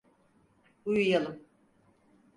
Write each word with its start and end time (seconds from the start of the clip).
Uyuyalım. 0.85 1.39